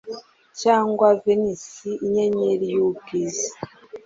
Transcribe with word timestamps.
Cyangwa 0.61 1.07
Venus 1.23 1.65
Inyenyeri 2.05 2.65
y'Ubwiza 2.75 3.51